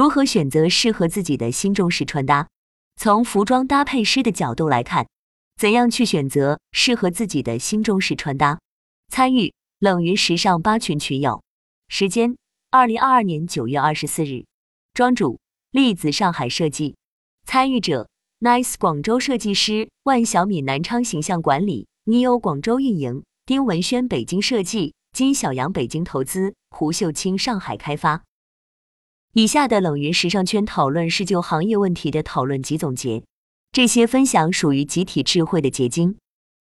[0.00, 2.48] 如何选择适合自己的新中式穿搭？
[2.96, 5.06] 从服装搭配师的角度来看，
[5.58, 8.60] 怎样去选择适合自己的新中式穿搭？
[9.12, 11.42] 参与冷云时尚八群群友，
[11.88, 12.34] 时间：
[12.70, 14.46] 二零二二年九月二十四日，
[14.94, 15.38] 庄主：
[15.70, 16.96] 栗子上海设计，
[17.44, 18.08] 参与者
[18.40, 28.22] ：Nice 广州设计师、万小米南昌形象管理、Neo 广州运营、丁文轩北京设计、金小阳北京投资、胡秀清上海开发。
[29.32, 33.22] 以下的冷云时尚圈讨论是就行业问题的讨论及总结，
[33.70, 36.16] 这些分享属于集体智慧的结晶，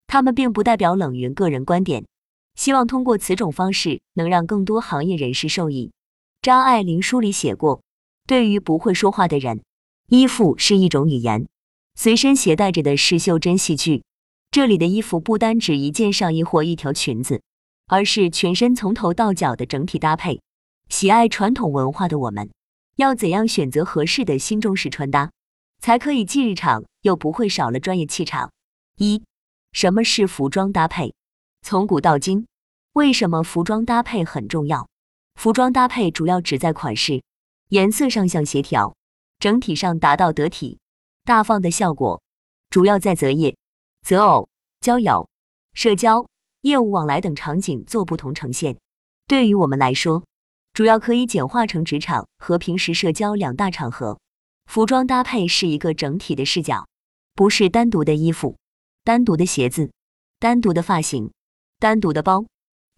[0.06, 2.06] 他们并不代表冷云个人观点。
[2.54, 5.92] 希望通过此种方式，能让更多行业人士受益。
[6.44, 7.82] 张爱玲书里写过，
[8.28, 9.64] 对于不会说话的人，
[10.10, 11.48] 衣服是一种语言。
[11.96, 14.04] 随身携带着的是袖珍戏剧，
[14.52, 17.42] 这里的衣服不单指一件上衣或一条裙子，
[17.88, 20.40] 而是全身从头到脚的整体搭配。
[20.88, 22.48] 喜爱传统文化的我们。
[23.00, 25.32] 要怎样选择合适的新中式穿搭，
[25.80, 28.52] 才可以既日常又不会少了专业气场？
[28.98, 29.24] 一、
[29.72, 31.14] 什么是服装搭配？
[31.62, 32.46] 从古到今，
[32.92, 34.90] 为什么服装搭配很重要？
[35.36, 37.24] 服装搭配主要指在款式、
[37.70, 38.94] 颜色上相协调，
[39.40, 40.78] 整体上达到得体、
[41.24, 42.22] 大方的效果。
[42.70, 43.56] 主要在择业、
[44.06, 44.50] 择偶、
[44.82, 45.30] 交友、
[45.74, 46.28] 社交、
[46.64, 48.78] 业务往来等场景做不同呈现。
[49.26, 50.26] 对于我们来说，
[50.80, 54.18] 主要可以简化成职场和平时社交两大场合。
[54.66, 56.88] 服装搭配是一个整体的视角，
[57.36, 58.56] 不是单独的衣服、
[59.04, 59.92] 单独的鞋子、
[60.40, 61.32] 单独的发型、
[61.80, 62.46] 单独的包。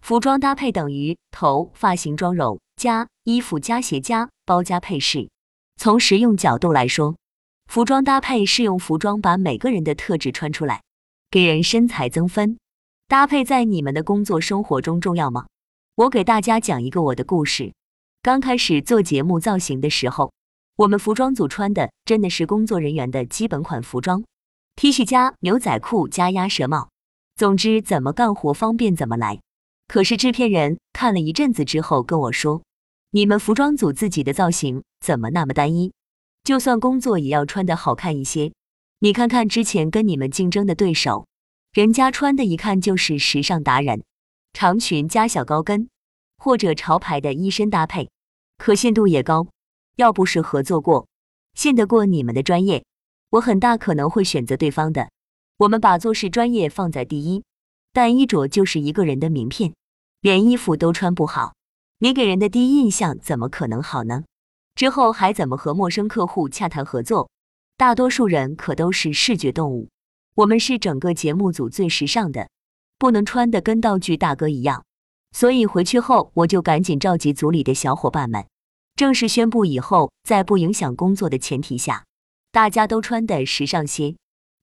[0.00, 5.28] 服装搭配等于头、发型、妆容加衣服加鞋加包加配饰。
[5.74, 7.16] 从实用角度来说，
[7.66, 10.84] 服装搭配是用服装把每个人的特质穿出来，
[11.32, 12.56] 给人身材增分。
[13.08, 15.46] 搭配在你们的工作生活中重要吗？
[15.94, 17.74] 我给大家讲一个我的故事。
[18.22, 20.32] 刚开始做节目造型的时候，
[20.76, 24.24] 我们服装组穿的真的是工作人员的基本款服装
[24.74, 26.88] ，T 恤加牛仔裤加鸭舌帽，
[27.36, 29.40] 总之怎么干活方便怎么来。
[29.86, 32.62] 可是制片人看了一阵子之后跟我说
[33.12, 35.92] ：“你们服装组自己的造型怎么那么单一？
[36.42, 38.50] 就算工作也要穿的好看一些。
[39.00, 41.26] 你看看之前跟你们竞争的对手，
[41.74, 44.02] 人家穿的一看就是时尚达人。”
[44.52, 45.88] 长裙加小高跟，
[46.36, 48.10] 或者潮牌的衣身搭配，
[48.58, 49.48] 可信度也高。
[49.96, 51.06] 要不是合作过，
[51.54, 52.84] 信得过你们的专业，
[53.30, 55.10] 我很大可能会选择对方的。
[55.58, 57.44] 我们把做事专业放在第一，
[57.92, 59.74] 但衣着就是一个人的名片，
[60.20, 61.54] 连衣服都穿不好，
[61.98, 64.24] 你给人的第一印象怎么可能好呢？
[64.74, 67.28] 之后还怎么和陌生客户洽谈合作？
[67.76, 69.90] 大多数人可都是视觉动物，
[70.36, 72.48] 我们是整个节目组最时尚的。
[73.02, 74.84] 不能穿的跟道具大哥一样，
[75.32, 78.46] 所以回去后我就赶紧召集组里的小伙伴们，
[78.94, 82.04] 正式宣布以后在不影响工作的前提下，
[82.52, 84.14] 大家都穿的时尚些，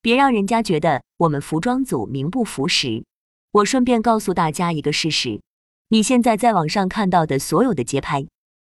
[0.01, 3.03] 别让人家觉得我们服装组名不符实。
[3.51, 5.41] 我顺便告诉大家一个事实：
[5.89, 8.25] 你现在在网上看到的所有的街拍、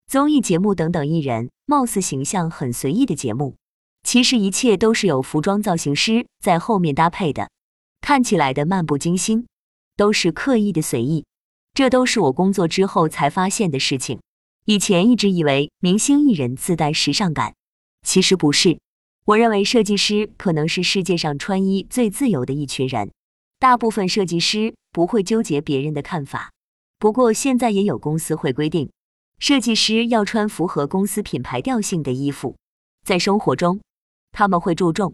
[0.06, 3.54] 综艺节目等等艺人，貌似形象很随意的节目，
[4.02, 7.50] 其实一切都是有服装造型师在后面搭配的，
[8.00, 9.46] 看起来的漫不经心。
[9.98, 11.26] 都是刻意的随意，
[11.74, 14.20] 这都是我工作之后才发现的事情。
[14.64, 17.56] 以前一直以为明星艺人自带时尚感，
[18.06, 18.78] 其实不是。
[19.24, 23.10] 我认为设计师可能是世界上穿衣最自由的一群人。
[23.58, 26.52] 大部分设计师不会纠结别人的看法，
[27.00, 28.88] 不过现在也有公司会规定，
[29.40, 32.54] 设计师要穿符合公司品牌调性的衣服。
[33.04, 33.80] 在生活中，
[34.30, 35.12] 他们会注重，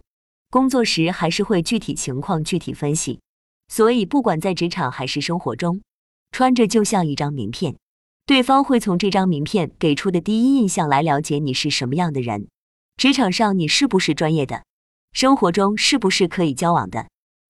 [0.51, 3.21] 工作时还是会具体情况具体分析。
[3.69, 5.81] 所以，不管在职场还是生活中，
[6.31, 7.77] 穿着就像一张名片，
[8.27, 12.49] 对方会从这张名片给出的第一印象来了解你是什么样的人。
[12.97, 14.63] 职场上你是不是专业的？
[15.13, 17.09] 生活中是不是可以交往的？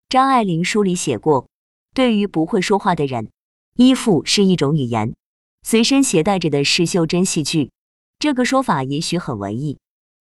[0.09, 1.47] 张爱玲书里写过，
[1.93, 3.29] 对于不会说话的人，
[3.75, 5.15] 衣服是一种语言。
[5.63, 7.71] 随身携带着的是袖珍戏剧。
[8.19, 9.77] 这个说法也许很文艺，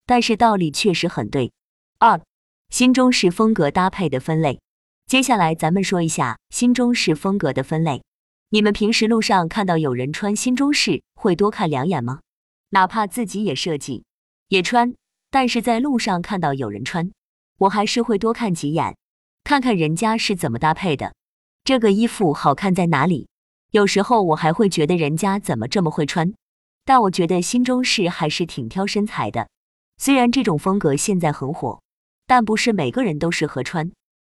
[0.06, 1.52] 但是道理确实很对。
[1.98, 2.20] 二，
[2.70, 4.60] 新中式风格搭配的分类。
[5.14, 8.02] 接下来咱们说一下新中式风格的分类。
[8.48, 12.18] 你们平时路上看到有人穿新中式，会多看两眼吗？
[12.70, 14.02] 哪怕自己也设计
[14.48, 14.92] 也穿，
[15.30, 17.12] 但是在路上看到有人穿，
[17.58, 18.96] 我还是会多看几眼，
[19.44, 21.14] 看看人家是怎么搭配的，
[21.62, 23.28] 这个衣服好看在哪里。
[23.70, 26.34] 有时候我还会觉得人家怎么这么会穿。
[26.84, 29.46] 但我觉得新中式还是挺挑身材的。
[29.96, 31.80] 虽然这种风格现在很火，
[32.26, 33.92] 但不是每个人都适合穿。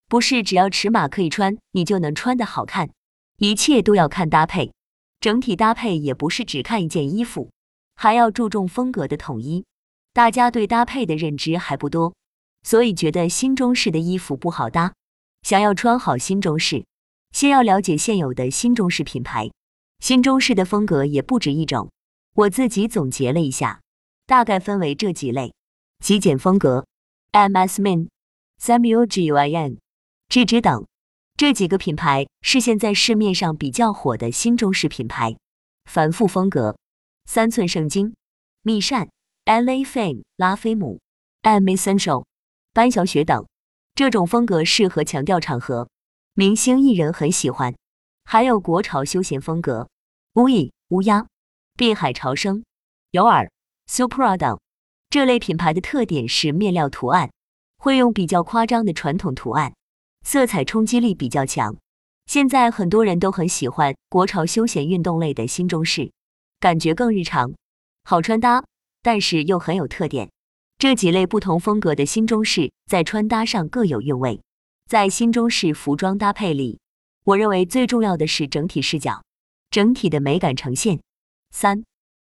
[0.10, 2.90] 不是只要尺码可以穿，你就能穿的好看，
[3.38, 4.74] 一切都要看搭配，
[5.20, 7.52] 整体搭配也不是只看一件衣服，
[7.96, 9.64] 还要注重风格的统一。
[10.12, 12.16] 大家对搭配的认知还不多，
[12.64, 14.94] 所以觉得新中式的衣服不好搭。
[15.44, 16.84] 想要穿好新中式，
[17.32, 19.52] 先要了解现有的新中式品牌。
[20.00, 21.92] 新中式的风格也不止一种，
[22.34, 23.82] 我自己总结了一下，
[24.26, 25.54] 大概分为这几类：
[26.04, 26.88] 极简风格
[27.32, 27.82] ，M.S.
[27.82, 28.08] Min、
[28.60, 29.78] Samuel Guin、
[30.30, 30.86] 芝之等。
[31.38, 35.36] 这几个品牌是现在市面上比较火的新中式品牌。
[35.86, 36.78] 繁复风格，
[37.26, 38.14] 三寸圣经、
[38.62, 39.10] 密扇、
[39.46, 39.84] L.A.
[39.84, 41.00] Fame、拉菲姆、
[41.42, 42.26] M Essential、
[42.74, 43.48] 班小雪等。
[43.96, 45.90] 这种风格适合强调场合，
[46.36, 47.74] 明星艺人很喜欢。
[48.24, 49.90] 还有国潮休闲风格，
[50.36, 51.26] 乌蚁、乌鸦、
[51.76, 52.64] 碧海潮生、
[53.10, 53.50] 有尔、
[53.88, 54.60] Supra 等。
[55.10, 57.32] 这类品牌的特点是面料图案
[57.80, 59.74] 会用比较夸张的传统图案。
[60.24, 61.76] 色彩冲击力比较强，
[62.26, 66.12] 现在很多人都很喜欢国潮休闲运动类的新中式，
[66.60, 67.54] 感觉更日常，
[68.04, 68.64] 好穿搭，
[69.02, 70.30] 但是又很有特点。
[70.78, 74.42] 这几类不同风格的新中式在穿搭上各有韵味。
[74.88, 76.80] 在新中式服装搭配里，
[77.26, 79.24] 我认为最重要的是整体视角，
[79.70, 81.00] 整体的美感呈现。
[81.52, 81.84] 三，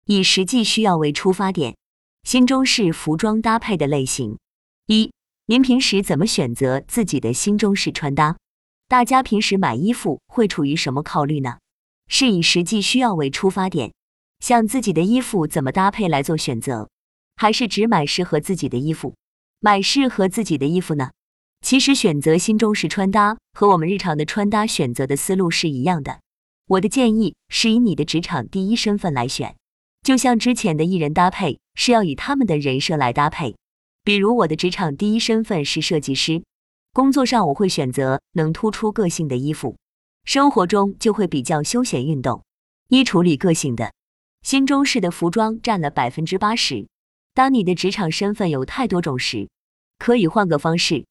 [0.05, 1.75] 以实际需要为出发点，
[2.23, 4.37] 新中式服装搭配的类型
[4.87, 5.11] 一。
[5.51, 8.37] 您平时怎么选择自己的新中式穿搭？
[8.87, 11.57] 大家平时买衣服会处于什么考虑呢？
[12.07, 13.91] 是以实际需要为出发点，
[14.39, 16.89] 像自己的衣服怎么搭配来做选择，
[17.35, 19.13] 还是只买适合自己的衣服？
[19.59, 21.11] 买适合自己的衣服呢？
[21.59, 26.21] 其实选择新中式穿搭和我们日常的穿搭选择的思路是一样的。
[26.67, 29.57] 我的建议是以你的职场第一身份来选，
[30.01, 33.57] 就像之前的艺人搭配是要以他们的人设来搭配。
[34.03, 36.43] 比如我的职场第一身份是设计师，
[36.91, 39.77] 工作上我会选择能突出个性的衣服，
[40.25, 42.43] 生活中就会比较休闲运动。
[42.89, 43.93] 衣橱里个性的
[44.41, 46.87] 新中式的服装占了百分之八十。
[47.35, 49.47] 当你的职场身份有太多种时，
[49.99, 51.05] 可以换个方式，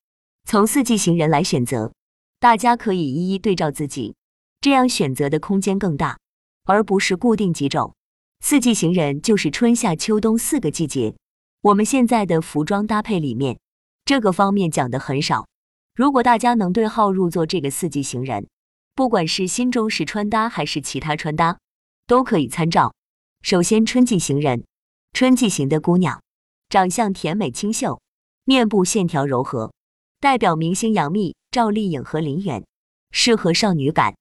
[0.45, 1.93] 从四季型人来选择，
[2.41, 4.17] 大家可以一一对照自己，
[4.61, 6.19] 这样选择的空间更大，
[6.65, 7.95] 而不是固定几种。
[8.41, 11.15] 四季型人就是春夏秋冬四个季节。
[11.63, 13.59] 我们现在的服装搭配里面，
[14.07, 15.47] 这个方面讲的很少。
[15.95, 18.49] 如果大家能对号入座，这个四季型人，
[18.95, 21.59] 不管是新中式穿搭还是其他穿搭，
[22.07, 22.95] 都可以参照。
[23.43, 24.65] 首先，春季型人，
[25.13, 26.23] 春季型的姑娘，
[26.71, 28.01] 长相甜美清秀，
[28.45, 29.71] 面部线条柔和，
[30.19, 32.65] 代表明星杨幂、赵丽颖和林允，
[33.11, 34.15] 适合少女感、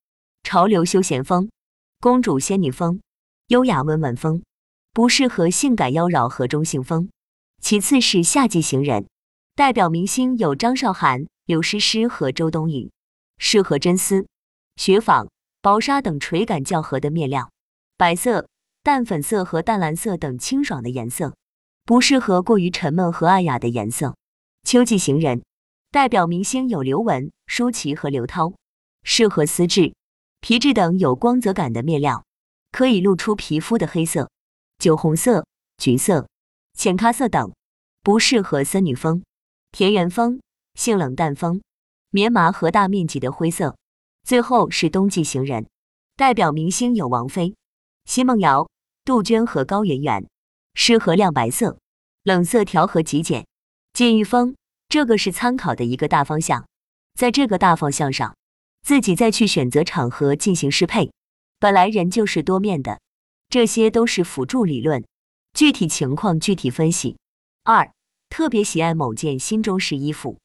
[0.43, 1.49] 潮流休闲风、
[2.01, 2.99] 公主仙女风、
[3.47, 4.43] 优雅温婉风，
[4.91, 7.09] 不适合性感妖娆和中性风。
[7.61, 9.07] 其次是夏季行人，
[9.55, 12.91] 代表明星有张韶涵、刘诗诗和周冬雨，
[13.37, 14.27] 适合真丝、
[14.77, 15.29] 雪纺、
[15.61, 17.51] 薄纱等垂感较合的面料，
[17.97, 18.47] 白色、
[18.81, 21.35] 淡粉色和淡蓝色等清爽的颜色，
[21.85, 24.15] 不适合过于沉闷和暗哑的颜色。
[24.63, 25.43] 秋季行人，
[25.91, 28.53] 代表明星有刘雯、舒淇和刘涛，
[29.03, 29.93] 适合丝质、
[30.39, 32.23] 皮质等有光泽感的面料，
[32.71, 34.31] 可以露出皮肤的黑色、
[34.79, 35.45] 酒红色、
[35.77, 36.28] 橘色。
[36.79, 37.51] 浅咖色等。
[38.01, 39.21] 不适合森女风、
[39.73, 40.39] 田园风、
[40.75, 41.61] 性冷淡风、
[42.09, 43.75] 棉麻和大面积的灰色。
[44.23, 45.67] 最后是冬季型人，
[46.15, 47.53] 代表明星有王菲、
[48.05, 48.69] 奚梦瑶、
[49.03, 50.25] 杜鹃和高圆圆，
[50.73, 51.77] 适合亮白色、
[52.23, 53.45] 冷色调和极简、
[53.91, 54.55] 禁欲风。
[54.87, 56.65] 这个是参考的一个大方向，
[57.13, 58.37] 在这个大方向上，
[58.83, 61.11] 自己再去选择场合进行适配。
[61.59, 63.01] 本来人就是多面的，
[63.49, 65.03] 这些都是辅助理论。
[65.53, 67.17] 具体情况具体分析。
[67.63, 67.91] 二，
[68.29, 70.37] 特别喜爱某件新中式衣服，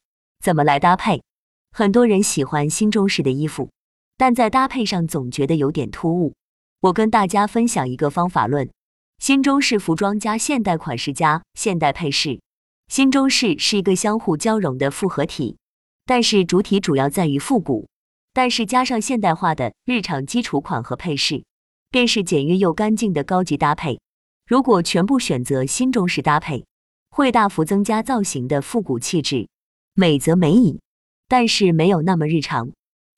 [0.43, 1.23] 怎么来搭配？
[1.71, 3.71] 很多人喜欢新中式的衣服，
[4.17, 6.35] 但在搭配上总觉得有点突兀。
[6.81, 8.71] 我跟大家分享一个方法论：
[9.19, 12.41] 新中式服装加现代款式加现代配饰。
[12.89, 15.57] 新中式是一个相互交融的复合体，
[16.05, 17.89] 但是主体主要在于复古，
[18.35, 21.45] 但是加上现代化的日常基础款和配饰，
[21.91, 23.99] 便是简约又干净的高级搭配。
[24.47, 26.67] 如果全部选择新中式搭配，
[27.09, 29.49] 会大幅增加造型的复古气质，
[29.95, 30.81] 美则美矣，
[31.29, 32.71] 但是没有那么日常。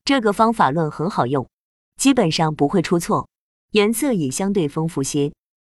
[0.05, 1.49] 这个方法论很好用，
[1.97, 3.27] 基本上不会出错，
[3.71, 5.33] 颜色也相对丰富些。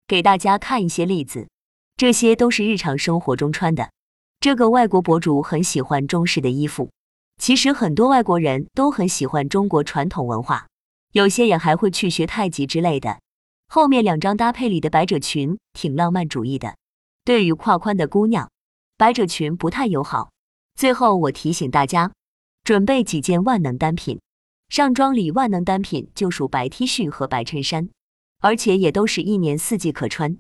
[0.09, 1.49] 给大家看一些例子，
[1.97, 3.91] 这些都是日常生活中穿的。
[4.41, 6.91] 这个外国博主很喜欢中式的衣服，
[7.37, 10.67] 其实很多外国人都很喜欢中国传统文化，
[11.13, 13.21] 有些也还会去学太极之类的。
[13.75, 16.77] 后面两张搭配里的百褶裙挺浪漫主义的，
[17.25, 18.51] 对于胯宽的姑娘，
[18.99, 20.31] 百褶裙不太友好。
[20.75, 22.13] 最后我提醒大家，
[22.65, 24.21] 准备几件万能单品。
[24.69, 27.89] 上装里万能单品就属白 T 恤和白衬衫，
[28.41, 30.37] 而且也都是一年四季可穿。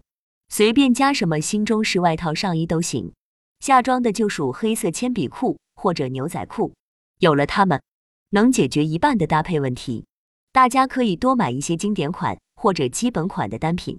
[0.50, 3.14] 随便加什么新中式外套、上衣都行。
[3.60, 6.74] 下装的就属黑色铅笔裤或者牛仔裤，
[7.20, 7.80] 有了它们，
[8.28, 10.04] 能解决一半的搭配问题。
[10.52, 13.98] 大家可以多买一些经典款或者基本款的单品，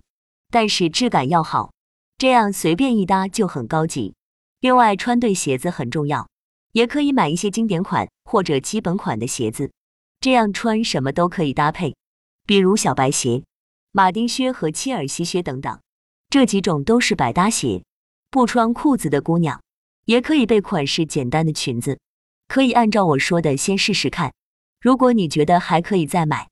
[0.49, 1.73] 但是质感要好，
[2.17, 4.15] 这样随便一搭就很高级。
[4.61, 6.29] 另外，穿对鞋子很重要，
[6.71, 9.69] 也可以买一些经典款或者基本款的鞋子，
[10.21, 11.93] 这样穿什么都可以搭配，
[12.47, 13.43] 比如小白鞋、
[13.91, 15.77] 马丁靴和切尔西靴等等。
[16.29, 17.83] 这几种都是百搭鞋，
[18.31, 19.61] 不穿裤子的姑娘
[20.05, 21.99] 也可以备款式简单的裙子，
[22.47, 24.33] 可以按照我说的先试试看。
[24.79, 26.47] 如果你觉得还可以再买，